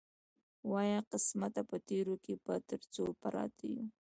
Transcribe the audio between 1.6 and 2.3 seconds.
په تېرو